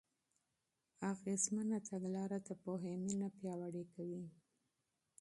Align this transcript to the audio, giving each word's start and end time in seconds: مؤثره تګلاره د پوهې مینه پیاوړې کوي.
مؤثره 1.13 1.77
تګلاره 1.89 2.37
د 2.47 2.49
پوهې 2.63 2.93
مینه 3.03 3.27
پیاوړې 3.37 3.83
کوي. 3.93 4.23